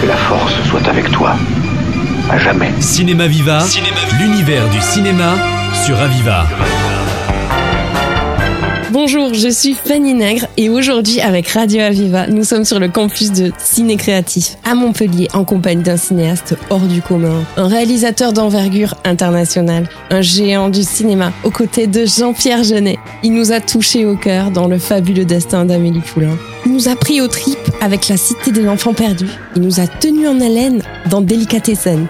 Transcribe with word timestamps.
Que 0.00 0.06
la 0.06 0.16
force 0.16 0.54
soit 0.68 0.86
avec 0.88 1.10
toi. 1.12 1.34
À 2.30 2.38
jamais. 2.38 2.70
Cinéma 2.80 3.26
Viva, 3.26 3.60
l'univers 4.18 4.68
du 4.68 4.80
cinéma 4.80 5.34
sur 5.84 5.98
Aviva. 6.00 6.46
Bonjour, 8.92 9.32
je 9.32 9.48
suis 9.48 9.72
Fanny 9.72 10.12
Nègre 10.12 10.48
et 10.58 10.68
aujourd'hui 10.68 11.22
avec 11.22 11.48
Radio 11.48 11.80
Aviva, 11.80 12.26
nous 12.26 12.44
sommes 12.44 12.66
sur 12.66 12.78
le 12.78 12.88
campus 12.88 13.32
de 13.32 13.50
Ciné 13.56 13.96
Créatif 13.96 14.58
à 14.64 14.74
Montpellier 14.74 15.28
en 15.32 15.44
compagnie 15.44 15.82
d'un 15.82 15.96
cinéaste 15.96 16.56
hors 16.68 16.86
du 16.86 17.00
commun, 17.00 17.42
un 17.56 17.68
réalisateur 17.68 18.34
d'envergure 18.34 18.96
internationale, 19.04 19.88
un 20.10 20.20
géant 20.20 20.68
du 20.68 20.82
cinéma 20.82 21.32
aux 21.42 21.50
côtés 21.50 21.86
de 21.86 22.04
Jean-Pierre 22.04 22.64
Jeunet. 22.64 22.98
Il 23.22 23.32
nous 23.32 23.52
a 23.52 23.60
touchés 23.60 24.04
au 24.04 24.14
cœur 24.14 24.50
dans 24.50 24.68
le 24.68 24.76
fabuleux 24.76 25.24
destin 25.24 25.64
d'Amélie 25.64 26.00
Poulain. 26.00 26.36
Il 26.66 26.72
nous 26.72 26.88
a 26.88 26.94
pris 26.94 27.22
aux 27.22 27.28
tripes 27.28 27.56
avec 27.80 28.08
la 28.08 28.18
Cité 28.18 28.50
des 28.50 28.68
enfants 28.68 28.92
perdus. 28.92 29.30
Il 29.56 29.62
nous 29.62 29.80
a 29.80 29.86
tenus 29.86 30.28
en 30.28 30.38
haleine 30.38 30.82
dans 31.08 31.22
Délicatessen. 31.22 32.08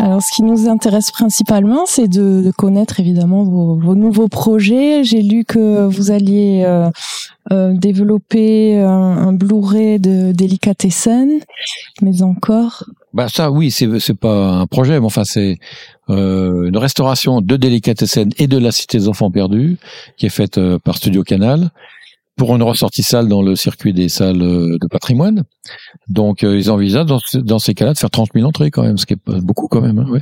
Alors, 0.00 0.22
ce 0.22 0.32
qui 0.32 0.42
nous 0.42 0.66
intéresse 0.66 1.10
principalement, 1.10 1.84
c'est 1.84 2.08
de, 2.08 2.50
connaître 2.56 3.00
évidemment 3.00 3.44
vos, 3.44 3.94
nouveaux 3.94 4.28
projets. 4.28 5.04
J'ai 5.04 5.20
lu 5.20 5.44
que 5.44 5.86
vous 5.86 6.10
alliez 6.10 6.62
euh, 6.64 6.88
euh, 7.52 7.74
développer 7.74 8.80
un, 8.80 9.34
Blu-ray 9.34 10.00
de 10.00 10.32
Delicatessen, 10.32 11.40
mais 12.00 12.22
encore. 12.22 12.84
Bah 13.12 13.26
ça, 13.28 13.50
oui, 13.50 13.70
c'est 13.70 13.98
c'est 13.98 14.16
pas 14.16 14.52
un 14.52 14.66
projet, 14.66 14.98
mais 14.98 15.04
enfin 15.04 15.24
c'est 15.24 15.58
euh, 16.08 16.68
une 16.68 16.78
restauration 16.78 17.42
de 17.42 17.56
Delicatessen 17.56 18.30
et 18.38 18.46
de 18.46 18.56
la 18.56 18.72
Cité 18.72 18.96
des 18.96 19.08
Enfants 19.08 19.30
Perdus 19.30 19.76
qui 20.16 20.24
est 20.24 20.30
faite 20.30 20.58
par 20.78 20.96
Studio 20.96 21.24
Canal 21.24 21.70
pour 22.40 22.56
une 22.56 22.62
ressortie 22.62 23.02
salle 23.02 23.28
dans 23.28 23.42
le 23.42 23.54
circuit 23.54 23.92
des 23.92 24.08
salles 24.08 24.40
euh, 24.40 24.78
de 24.80 24.86
patrimoine. 24.86 25.44
Donc 26.08 26.42
euh, 26.42 26.56
ils 26.56 26.70
envisagent 26.70 27.04
dans, 27.34 27.58
ces 27.58 27.74
cas-là 27.74 27.92
de 27.92 27.98
faire 27.98 28.08
30 28.08 28.30
000 28.34 28.48
entrées 28.48 28.70
quand 28.70 28.82
même, 28.82 28.96
ce 28.96 29.04
qui 29.04 29.12
est 29.12 29.40
beaucoup 29.42 29.68
quand 29.68 29.82
même. 29.82 29.98
Hein. 29.98 30.20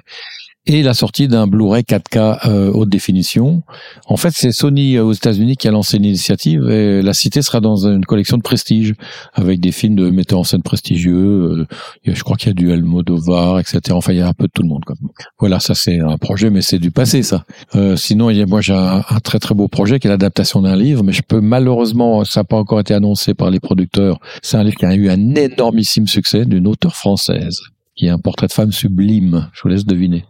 Et 0.70 0.82
la 0.82 0.92
sortie 0.92 1.28
d'un 1.28 1.46
Blu-ray 1.46 1.82
4K 1.82 2.46
euh, 2.46 2.70
haute 2.70 2.90
définition. 2.90 3.62
En 4.06 4.18
fait, 4.18 4.32
c'est 4.34 4.52
Sony 4.52 4.98
aux 4.98 5.14
États-Unis 5.14 5.56
qui 5.56 5.66
a 5.66 5.70
lancé 5.70 5.96
l'initiative 5.96 6.68
et 6.68 7.00
la 7.00 7.14
cité 7.14 7.40
sera 7.40 7.60
dans 7.60 7.86
une 7.86 8.04
collection 8.04 8.36
de 8.36 8.42
prestige 8.42 8.92
avec 9.32 9.60
des 9.60 9.72
films 9.72 9.96
de 9.96 10.10
metteurs 10.10 10.40
en 10.40 10.44
scène 10.44 10.62
prestigieux. 10.62 11.66
je 12.04 12.22
crois 12.22 12.36
qu'il 12.36 12.48
y 12.48 12.50
a 12.50 12.52
du 12.52 12.70
Almodovar, 12.70 13.60
etc. 13.60 13.80
Enfin, 13.92 14.12
il 14.12 14.18
y 14.18 14.20
a 14.20 14.28
un 14.28 14.34
peu 14.34 14.44
de 14.44 14.52
tout 14.52 14.60
le 14.60 14.68
monde. 14.68 14.84
Quoi. 14.84 14.94
Voilà, 15.38 15.58
ça 15.58 15.74
c'est 15.74 16.00
un 16.00 16.18
projet, 16.18 16.50
mais 16.50 16.60
c'est 16.60 16.78
du 16.78 16.90
passé 16.90 17.22
ça. 17.22 17.46
Euh, 17.74 17.96
sinon, 17.96 18.28
y 18.28 18.42
a, 18.42 18.44
moi 18.44 18.60
j'ai 18.60 18.74
un, 18.74 19.02
un, 19.08 19.20
très 19.20 19.38
très 19.38 19.54
beau 19.54 19.68
projet 19.68 19.98
qui 19.98 20.06
est 20.06 20.10
l'adaptation 20.10 20.60
d'un 20.60 20.76
livre, 20.76 21.02
mais 21.02 21.14
je 21.14 21.22
peux 21.22 21.40
malheureusement, 21.40 22.24
ça 22.24 22.40
n'a 22.40 22.44
pas 22.44 22.58
encore 22.58 22.80
été 22.80 22.92
annoncé 22.92 23.32
par 23.32 23.50
les 23.50 23.58
producteurs. 23.58 24.20
C'est 24.42 24.58
un 24.58 24.64
livre 24.64 24.76
qui 24.76 24.84
a 24.84 24.94
eu 24.94 25.08
un 25.08 25.34
énormissime 25.34 26.06
succès 26.06 26.44
d'une 26.44 26.66
auteure 26.66 26.94
française 26.94 27.58
qui 27.96 28.06
est 28.06 28.10
un 28.10 28.18
portrait 28.18 28.46
de 28.46 28.52
femme 28.52 28.70
sublime. 28.70 29.48
Je 29.54 29.62
vous 29.62 29.68
laisse 29.70 29.86
deviner 29.86 30.24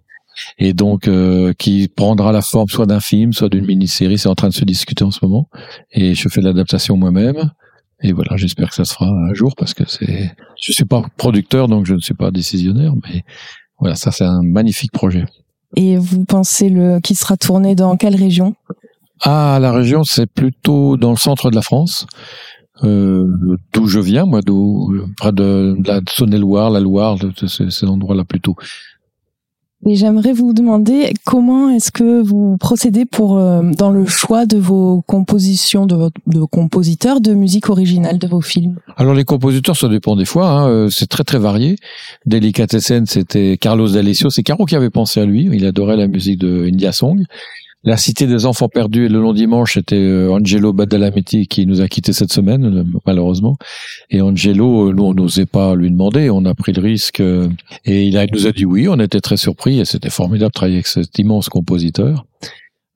et 0.59 0.73
donc 0.73 1.09
euh, 1.09 1.53
qui 1.59 1.89
prendra 1.89 2.33
la 2.33 2.43
forme 2.43 2.69
soit 2.69 2.87
d'un 2.87 3.01
film, 3.01 3.33
soit 3.33 3.49
d'une 3.49 3.67
mini-série. 3.67 4.19
C'est 4.19 4.29
en 4.29 4.35
train 4.35 4.49
de 4.49 4.55
se 4.55 4.65
discuter 4.65 5.05
en 5.05 5.11
ce 5.11 5.21
moment, 5.23 5.49
et 5.93 6.15
je 6.15 6.29
fais 6.29 6.41
l'adaptation 6.41 6.97
moi-même. 6.97 7.51
Et 8.03 8.13
voilà, 8.13 8.37
j'espère 8.37 8.69
que 8.69 8.77
ça 8.77 8.85
se 8.85 8.95
fera 8.95 9.09
un 9.09 9.35
jour 9.35 9.55
parce 9.57 9.75
que 9.75 9.83
c'est, 9.89 10.31
je 10.61 10.73
suis 10.73 10.85
pas 10.85 11.03
producteur 11.17 11.67
donc 11.67 11.85
je 11.85 11.95
ne 11.95 12.01
suis 12.01 12.15
pas 12.15 12.31
décisionnaire, 12.31 12.93
mais 13.05 13.25
voilà, 13.81 13.97
ça 13.97 14.13
c'est 14.13 14.25
un 14.25 14.43
magnifique 14.43 14.93
projet. 14.93 15.25
Et 15.77 15.97
vous 15.97 16.25
pensez 16.25 16.69
le 16.69 17.01
qui 17.01 17.15
sera 17.15 17.37
tourné 17.37 17.75
dans 17.75 17.97
quelle 17.97 18.17
région? 18.17 18.55
Ah, 19.23 19.59
la 19.61 19.73
région 19.73 20.05
c'est 20.05 20.27
plutôt 20.27 20.97
dans 20.97 21.11
le 21.11 21.17
centre 21.17 21.51
de 21.51 21.57
la 21.57 21.63
France. 21.63 22.07
Euh, 22.85 23.27
d'où 23.73 23.89
je 23.89 23.99
viens, 23.99 24.25
moi, 24.25 24.41
d'où 24.41 24.95
près 25.17 25.33
de, 25.33 25.75
de 25.79 25.89
la 25.89 26.01
Saône-et-Loire, 26.09 26.71
la 26.71 26.79
Loire, 26.79 27.17
c'est 27.49 27.71
ces 27.71 27.87
endroits-là 27.87 28.25
plutôt. 28.25 28.55
Et 29.87 29.95
j'aimerais 29.95 30.33
vous 30.33 30.53
demander 30.53 31.15
comment 31.25 31.71
est-ce 31.71 31.93
que 31.93 32.21
vous 32.21 32.57
procédez 32.59 33.05
pour 33.05 33.39
euh, 33.39 33.63
dans 33.63 33.91
le 33.91 34.07
choix 34.07 34.45
de 34.45 34.59
vos 34.59 35.03
compositions 35.03 35.87
de, 35.87 36.11
de 36.27 36.45
compositeurs 36.45 37.21
de 37.21 37.33
musique 37.33 37.71
originale 37.71 38.19
de 38.19 38.27
vos 38.27 38.41
films? 38.41 38.77
Alors 38.97 39.15
les 39.15 39.25
compositeurs, 39.25 39.77
ça 39.77 39.89
dépend 39.89 40.17
des 40.17 40.25
fois. 40.25 40.49
Hein, 40.49 40.69
euh, 40.69 40.91
c'est 40.91 41.07
très 41.07 41.23
très 41.23 41.39
varié. 41.39 41.77
Delicatessen, 42.27 43.07
c'était 43.07 43.57
Carlos 43.57 43.89
D'Alessio. 43.89 44.31
C'est 44.31 44.43
Caro 44.43 44.65
qui 44.65 44.75
avait 44.75 44.91
pensé 44.91 45.21
à 45.21 45.27
lui. 45.27 45.49
Il 45.53 45.65
adorait 45.65 45.97
la 45.97 46.09
musique 46.09 46.41
de 46.41 46.67
India 46.67 46.91
Song. 46.91 47.25
La 47.85 47.97
Cité 47.97 48.27
des 48.27 48.45
Enfants 48.45 48.69
Perdus 48.69 49.07
et 49.07 49.09
le 49.09 49.21
long 49.21 49.33
dimanche, 49.33 49.75
c'était 49.75 49.95
euh, 49.95 50.33
Angelo 50.33 50.73
Badalamenti 50.73 51.47
qui 51.47 51.65
nous 51.65 51.81
a 51.81 51.87
quitté 51.87 52.13
cette 52.13 52.33
semaine, 52.33 52.65
euh, 52.65 52.85
malheureusement. 53.07 53.57
Et 54.11 54.21
Angelo, 54.21 54.89
euh, 54.89 54.93
nous, 54.93 55.05
on 55.05 55.15
n'osait 55.15 55.47
pas 55.47 55.77
lui 55.77 55.89
demander, 55.89 56.29
on 56.29 56.45
a 56.45 56.55
pris 56.55 56.73
le 56.73 56.83
risque. 56.83 57.21
Et 57.21 58.05
il 58.05 58.27
nous 58.33 58.47
a 58.49 58.53
dit 58.53 58.65
oui, 58.65 58.89
on 58.89 58.99
était 58.99 59.21
très 59.21 59.37
surpris 59.37 59.79
et 59.79 59.85
c'était 59.85 60.11
formidable 60.11 60.51
de 60.51 60.55
travailler 60.55 60.77
avec 60.79 60.89
cet 60.89 61.17
immense 61.21 61.49
compositeur. 61.49 62.25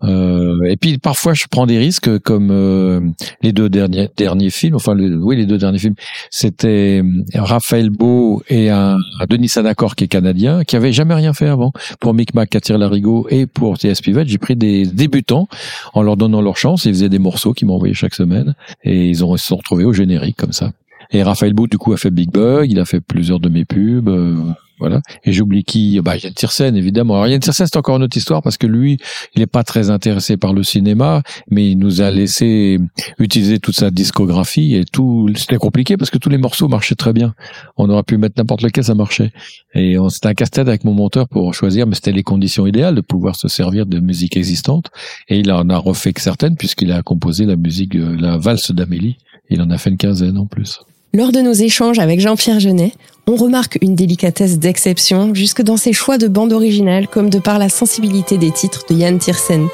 Euh, 0.04 0.62
et 0.64 0.76
puis 0.76 0.98
parfois 0.98 1.34
je 1.34 1.44
prends 1.50 1.66
des 1.66 1.78
risques 1.78 2.18
comme 2.20 2.50
euh, 2.50 3.00
les 3.42 3.52
deux 3.52 3.68
derniers 3.68 4.08
derniers 4.16 4.50
films, 4.50 4.74
enfin 4.74 4.96
oui 4.96 5.36
les 5.36 5.46
deux 5.46 5.58
derniers 5.58 5.78
films, 5.78 5.94
c'était 6.30 7.02
Raphaël 7.34 7.90
Beau 7.90 8.42
et 8.48 8.70
un, 8.70 8.98
un 9.20 9.26
Denis 9.28 9.48
Sadakor 9.48 9.94
qui 9.94 10.04
est 10.04 10.08
canadien, 10.08 10.64
qui 10.64 10.76
avait 10.76 10.92
jamais 10.92 11.14
rien 11.14 11.32
fait 11.32 11.48
avant 11.48 11.72
pour 12.00 12.14
Micmac, 12.14 12.50
Katir 12.50 12.78
Larigot 12.78 13.26
et 13.30 13.46
pour 13.46 13.78
T.S. 13.78 14.00
Pivet. 14.00 14.24
J'ai 14.26 14.38
pris 14.38 14.56
des 14.56 14.86
débutants 14.86 15.48
en 15.94 16.02
leur 16.02 16.16
donnant 16.16 16.40
leur 16.40 16.56
chance. 16.56 16.84
Ils 16.84 16.92
faisaient 16.94 17.08
des 17.08 17.18
morceaux 17.18 17.52
qu'ils 17.52 17.68
m'envoyaient 17.68 17.94
chaque 17.94 18.14
semaine 18.14 18.54
et 18.84 19.08
ils 19.08 19.24
ont 19.24 19.34
ils 19.36 19.38
se 19.38 19.46
sont 19.46 19.56
retrouvés 19.56 19.84
au 19.84 19.92
générique 19.92 20.36
comme 20.36 20.52
ça. 20.52 20.72
Et 21.10 21.22
Raphaël 21.22 21.52
Beau 21.52 21.66
du 21.66 21.78
coup 21.78 21.92
a 21.92 21.96
fait 21.96 22.10
Big 22.10 22.30
Bug, 22.30 22.70
il 22.70 22.80
a 22.80 22.84
fait 22.84 23.00
plusieurs 23.00 23.40
de 23.40 23.48
mes 23.48 23.64
pubs. 23.64 24.08
Euh, 24.08 24.36
voilà. 24.82 25.00
Et 25.24 25.32
j'oublie 25.32 25.62
qui 25.62 26.00
Bah 26.00 26.16
Yann 26.16 26.34
Tiersen 26.34 26.74
évidemment. 26.74 27.14
Alors 27.14 27.28
Yann 27.28 27.38
Tiersen 27.38 27.66
c'est 27.66 27.76
encore 27.76 27.98
une 27.98 28.02
autre 28.02 28.16
histoire 28.16 28.42
parce 28.42 28.56
que 28.56 28.66
lui, 28.66 28.98
il 29.36 29.38
n'est 29.38 29.46
pas 29.46 29.62
très 29.62 29.90
intéressé 29.90 30.36
par 30.36 30.52
le 30.52 30.64
cinéma, 30.64 31.22
mais 31.48 31.70
il 31.70 31.78
nous 31.78 32.00
a 32.00 32.10
laissé 32.10 32.80
utiliser 33.18 33.60
toute 33.60 33.76
sa 33.76 33.92
discographie 33.92 34.74
et 34.74 34.84
tout. 34.84 35.30
C'était 35.36 35.56
compliqué 35.56 35.96
parce 35.96 36.10
que 36.10 36.18
tous 36.18 36.30
les 36.30 36.38
morceaux 36.38 36.66
marchaient 36.66 36.96
très 36.96 37.12
bien. 37.12 37.32
On 37.76 37.88
aurait 37.90 38.02
pu 38.02 38.16
mettre 38.16 38.34
n'importe 38.38 38.62
lequel, 38.62 38.82
ça 38.82 38.96
marchait. 38.96 39.30
Et 39.74 39.96
c'était 40.08 40.28
un 40.28 40.34
casse-tête 40.34 40.66
avec 40.66 40.82
mon 40.82 40.94
monteur 40.94 41.28
pour 41.28 41.54
choisir, 41.54 41.86
mais 41.86 41.94
c'était 41.94 42.10
les 42.10 42.24
conditions 42.24 42.66
idéales 42.66 42.96
de 42.96 43.02
pouvoir 43.02 43.36
se 43.36 43.46
servir 43.46 43.86
de 43.86 44.00
musique 44.00 44.36
existante. 44.36 44.90
Et 45.28 45.38
il 45.38 45.52
en 45.52 45.68
a 45.70 45.78
refait 45.78 46.12
que 46.12 46.20
certaines 46.20 46.56
puisqu'il 46.56 46.90
a 46.90 47.02
composé 47.02 47.46
la 47.46 47.54
musique, 47.54 47.94
la 47.94 48.36
valse 48.36 48.72
d'Amélie. 48.72 49.18
Il 49.48 49.62
en 49.62 49.70
a 49.70 49.78
fait 49.78 49.90
une 49.90 49.96
quinzaine 49.96 50.38
en 50.38 50.46
plus. 50.46 50.80
Lors 51.14 51.30
de 51.30 51.42
nos 51.42 51.52
échanges 51.52 51.98
avec 51.98 52.20
Jean-Pierre 52.20 52.58
Jeunet, 52.58 52.94
on 53.26 53.36
remarque 53.36 53.76
une 53.82 53.94
délicatesse 53.94 54.58
d'exception 54.58 55.34
jusque 55.34 55.60
dans 55.60 55.76
ses 55.76 55.92
choix 55.92 56.16
de 56.16 56.26
bande 56.26 56.54
originale 56.54 57.06
comme 57.06 57.28
de 57.28 57.38
par 57.38 57.58
la 57.58 57.68
sensibilité 57.68 58.38
des 58.38 58.50
titres 58.50 58.84
de 58.88 58.94
Yann 58.94 59.18
Tiersen. 59.18 59.68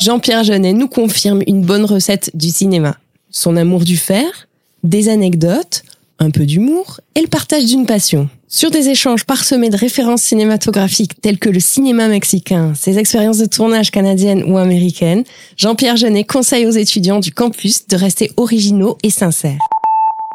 Jean-Pierre 0.00 0.44
Jeunet 0.44 0.72
nous 0.72 0.88
confirme 0.88 1.42
une 1.46 1.60
bonne 1.60 1.84
recette 1.84 2.30
du 2.32 2.48
cinéma. 2.48 2.96
Son 3.30 3.54
amour 3.54 3.84
du 3.84 3.98
fer, 3.98 4.48
des 4.82 5.10
anecdotes, 5.10 5.82
un 6.18 6.30
peu 6.30 6.46
d'humour 6.46 7.00
et 7.14 7.20
le 7.20 7.26
partage 7.26 7.66
d'une 7.66 7.84
passion. 7.84 8.30
Sur 8.48 8.70
des 8.70 8.88
échanges 8.88 9.24
parsemés 9.24 9.68
de 9.68 9.76
références 9.76 10.22
cinématographiques 10.22 11.20
telles 11.20 11.38
que 11.38 11.50
le 11.50 11.60
cinéma 11.60 12.08
mexicain, 12.08 12.72
ses 12.74 12.98
expériences 12.98 13.38
de 13.38 13.44
tournage 13.44 13.90
canadiennes 13.90 14.42
ou 14.50 14.56
américaines, 14.56 15.24
Jean-Pierre 15.58 15.98
Jeunet 15.98 16.24
conseille 16.24 16.66
aux 16.66 16.70
étudiants 16.70 17.20
du 17.20 17.30
campus 17.30 17.86
de 17.86 17.96
rester 17.96 18.32
originaux 18.38 18.96
et 19.02 19.10
sincères. 19.10 19.58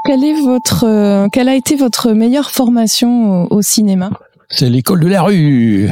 Quelle 0.06 0.24
est 0.24 0.42
votre, 0.42 0.86
euh, 0.86 1.28
a 1.34 1.56
été 1.56 1.76
votre 1.76 2.12
meilleure 2.12 2.52
formation 2.52 3.52
au 3.52 3.64
cinéma? 3.64 4.12
C'est 4.50 4.70
l'école 4.70 5.00
de 5.00 5.08
la 5.08 5.24
rue. 5.24 5.90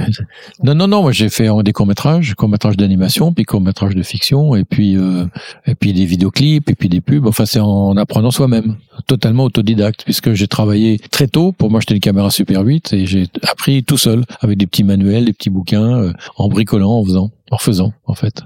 Non, 0.63 0.75
non, 0.75 0.87
non. 0.87 1.01
Moi, 1.01 1.11
j'ai 1.11 1.29
fait 1.29 1.49
des 1.63 1.73
courts 1.73 1.87
métrages, 1.87 2.35
courts 2.35 2.49
métrages 2.49 2.77
d'animation, 2.77 3.33
puis 3.33 3.43
courts 3.45 3.61
métrages 3.61 3.95
de 3.95 4.03
fiction, 4.03 4.55
et 4.55 4.63
puis 4.63 4.95
euh, 4.97 5.25
et 5.65 5.75
puis 5.75 5.93
des 5.93 6.05
vidéoclips, 6.05 6.69
et 6.69 6.75
puis 6.75 6.89
des 6.89 7.01
pubs. 7.01 7.25
Enfin, 7.25 7.45
c'est 7.45 7.59
en 7.59 7.97
apprenant 7.97 8.31
soi-même, 8.31 8.77
totalement 9.07 9.45
autodidacte, 9.45 10.03
puisque 10.03 10.33
j'ai 10.33 10.47
travaillé 10.47 10.99
très 10.99 11.27
tôt 11.27 11.51
pour 11.51 11.71
m'acheter 11.71 11.95
une 11.95 11.99
caméra 11.99 12.29
Super 12.29 12.61
8 12.61 12.93
et 12.93 13.05
j'ai 13.05 13.27
appris 13.41 13.83
tout 13.83 13.97
seul 13.97 14.23
avec 14.41 14.57
des 14.57 14.67
petits 14.67 14.83
manuels, 14.83 15.25
des 15.25 15.33
petits 15.33 15.49
bouquins, 15.49 15.97
euh, 15.97 16.13
en 16.37 16.47
bricolant, 16.47 16.91
en 16.91 17.03
faisant, 17.03 17.31
en 17.51 17.57
faisant, 17.57 17.93
en 18.05 18.13
fait. 18.13 18.43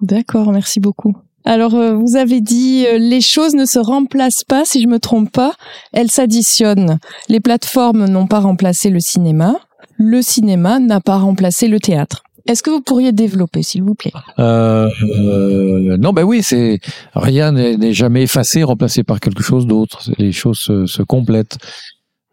D'accord, 0.00 0.52
merci 0.52 0.80
beaucoup. 0.80 1.16
Alors, 1.44 1.74
euh, 1.74 1.94
vous 1.94 2.16
avez 2.16 2.40
dit 2.40 2.86
euh, 2.86 2.98
les 2.98 3.20
choses 3.20 3.54
ne 3.54 3.64
se 3.64 3.78
remplacent 3.78 4.44
pas, 4.44 4.64
si 4.64 4.82
je 4.82 4.88
me 4.88 4.98
trompe 4.98 5.30
pas, 5.30 5.54
elles 5.92 6.10
s'additionnent. 6.10 6.98
Les 7.28 7.40
plateformes 7.40 8.06
n'ont 8.06 8.26
pas 8.26 8.40
remplacé 8.40 8.90
le 8.90 9.00
cinéma, 9.00 9.56
le 9.96 10.22
cinéma 10.22 10.78
n'a 10.78 11.00
pas 11.00 11.18
remplacé 11.18 11.68
le 11.68 11.80
théâtre. 11.80 12.22
Est-ce 12.46 12.62
que 12.62 12.70
vous 12.70 12.80
pourriez 12.80 13.12
développer, 13.12 13.62
s'il 13.62 13.84
vous 13.84 13.94
plaît? 13.94 14.12
Euh, 14.38 14.88
euh, 15.02 15.96
non, 15.96 16.12
ben 16.12 16.24
oui, 16.24 16.42
c'est 16.42 16.80
rien 17.14 17.52
n'est 17.52 17.92
jamais 17.92 18.22
effacé, 18.22 18.64
remplacé 18.64 19.04
par 19.04 19.20
quelque 19.20 19.42
chose 19.42 19.66
d'autre. 19.66 20.02
Les 20.18 20.32
choses 20.32 20.58
se, 20.58 20.86
se 20.86 21.02
complètent. 21.02 21.58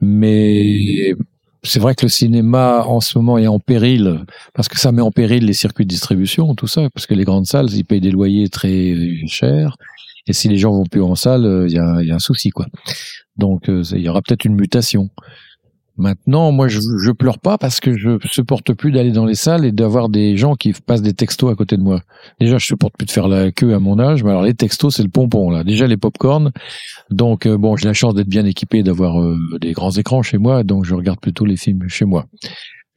Mais 0.01 1.13
c'est 1.63 1.79
vrai 1.79 1.95
que 1.95 2.05
le 2.05 2.09
cinéma 2.09 2.83
en 2.85 3.01
ce 3.01 3.17
moment 3.17 3.37
est 3.37 3.47
en 3.47 3.59
péril 3.59 4.25
parce 4.53 4.67
que 4.67 4.79
ça 4.79 4.91
met 4.91 5.01
en 5.01 5.11
péril 5.11 5.45
les 5.45 5.53
circuits 5.53 5.85
de 5.85 5.89
distribution, 5.89 6.55
tout 6.55 6.67
ça, 6.67 6.89
parce 6.93 7.05
que 7.05 7.13
les 7.13 7.25
grandes 7.25 7.45
salles 7.45 7.71
ils 7.71 7.83
payent 7.83 8.01
des 8.01 8.11
loyers 8.11 8.49
très 8.49 8.95
chers. 9.27 9.75
Et 10.27 10.33
si 10.33 10.47
les 10.47 10.57
gens 10.57 10.71
vont 10.71 10.85
plus 10.85 11.01
en 11.01 11.15
salle, 11.15 11.65
il 11.67 11.73
y 11.73 11.79
a, 11.79 12.01
il 12.01 12.07
y 12.07 12.11
a 12.11 12.15
un 12.15 12.19
souci 12.19 12.49
quoi. 12.49 12.67
Donc 13.37 13.69
euh, 13.69 13.83
il 13.91 14.01
y 14.01 14.09
aura 14.09 14.21
peut-être 14.21 14.45
une 14.45 14.55
mutation. 14.55 15.09
Maintenant, 15.99 16.53
moi, 16.53 16.69
je, 16.69 16.79
je 17.03 17.11
pleure 17.11 17.39
pas 17.39 17.57
parce 17.57 17.81
que 17.81 17.97
je 17.97 18.17
supporte 18.23 18.73
plus 18.73 18.91
d'aller 18.93 19.11
dans 19.11 19.25
les 19.25 19.35
salles 19.35 19.65
et 19.65 19.73
d'avoir 19.73 20.07
des 20.07 20.37
gens 20.37 20.55
qui 20.55 20.71
passent 20.71 21.01
des 21.01 21.13
textos 21.13 21.51
à 21.51 21.55
côté 21.55 21.75
de 21.75 21.81
moi. 21.81 22.01
Déjà, 22.39 22.57
je 22.57 22.65
supporte 22.65 22.95
plus 22.97 23.05
de 23.05 23.11
faire 23.11 23.27
la 23.27 23.51
queue 23.51 23.73
à 23.73 23.79
mon 23.79 23.99
âge, 23.99 24.23
mais 24.23 24.29
alors 24.29 24.43
les 24.43 24.53
textos, 24.53 24.95
c'est 24.95 25.03
le 25.03 25.09
pompon 25.09 25.49
là. 25.49 25.65
Déjà 25.65 25.87
les 25.87 25.97
pop-corn. 25.97 26.51
Donc 27.09 27.45
euh, 27.45 27.57
bon, 27.57 27.75
j'ai 27.75 27.87
la 27.87 27.93
chance 27.93 28.15
d'être 28.15 28.29
bien 28.29 28.45
équipé, 28.45 28.81
d'avoir 28.81 29.21
euh, 29.21 29.37
des 29.59 29.73
grands 29.73 29.91
écrans 29.91 30.21
chez 30.21 30.37
moi, 30.37 30.63
donc 30.63 30.85
je 30.85 30.95
regarde 30.95 31.19
plutôt 31.19 31.43
les 31.43 31.57
films 31.57 31.83
chez 31.89 32.05
moi. 32.05 32.25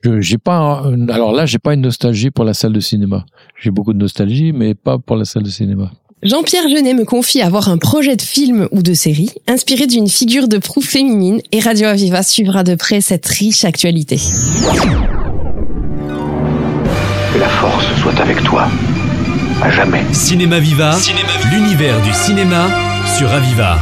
J'ai 0.05 0.39
pas 0.39 0.83
alors 1.11 1.33
là, 1.33 1.47
j'ai 1.47 1.59
pas 1.59 1.75
une 1.75 1.83
nostalgie 1.83 2.31
pour 2.31 2.45
la 2.45 2.55
salle 2.55 2.73
de 2.73 2.81
cinéma. 2.81 3.25
J'ai 3.61 3.71
beaucoup 3.71 3.93
de 3.93 3.99
nostalgie, 3.99 4.53
mais 4.53 4.75
pas 4.75 4.99
pour 4.99 5.17
la 5.17 5.25
salle 5.25 5.45
de 5.45 5.49
cinéma. 5.49 5.93
Jean-Pierre 6.25 6.69
Jeunet 6.69 6.95
me 6.95 7.05
confie 7.05 7.43
avoir 7.43 7.69
un 7.69 7.79
projet 7.79 8.15
de 8.15 8.23
film 8.23 8.69
ou 8.71 8.81
de 8.81 8.95
série 8.95 9.31
inspiré 9.49 9.89
d'une 9.89 10.09
figure 10.09 10.47
de 10.47 10.59
proue 10.59 10.81
féminine 10.81 11.41
et 11.51 11.59
Radio 11.59 11.89
Aviva 11.89 12.23
suivra 12.23 12.63
de 12.63 12.77
près 12.77 13.01
cette 13.01 13.27
riche 13.27 13.65
actualité. 13.65 14.19
Que 17.35 17.39
la 17.41 17.49
force 17.49 17.87
soit 18.01 18.21
avec 18.21 18.41
toi. 18.45 18.69
À 19.63 19.71
jamais. 19.73 20.05
Cinéma 20.13 20.61
Viva, 20.61 20.97
l'univers 21.51 22.01
du 22.03 22.13
cinéma 22.13 22.69
sur 23.19 23.29
Aviva. 23.29 23.81